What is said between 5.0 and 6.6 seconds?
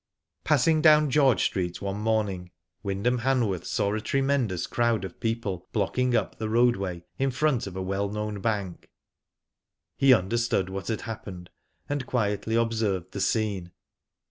of people blocking up the